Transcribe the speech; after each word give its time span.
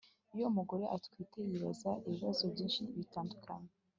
iyo 0.35 0.45
umugore 0.51 0.83
atwite 0.95 1.39
yibaza 1.49 1.91
ibibazo 2.07 2.43
byinshi 2.53 2.81
bitandukanye 2.97 3.69